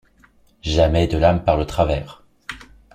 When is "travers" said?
1.67-2.23